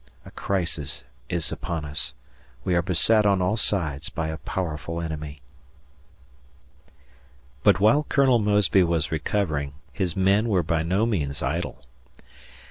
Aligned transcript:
A 0.25 0.31
crisis 0.31 1.03
is 1.29 1.51
upon 1.51 1.85
us. 1.85 2.15
We 2.63 2.73
are 2.73 2.81
beset 2.81 3.23
on 3.23 3.39
all 3.39 3.55
sides 3.55 4.09
by 4.09 4.29
a 4.29 4.37
powerful 4.37 4.99
enemy. 4.99 5.43
But 7.61 7.79
while 7.79 8.07
Colonel 8.09 8.39
Mosby 8.39 8.81
was 8.81 9.11
recovering 9.11 9.75
his 9.93 10.15
men 10.15 10.49
were 10.49 10.63
by 10.63 10.81
no 10.81 11.05
means 11.05 11.43
idle. 11.43 11.85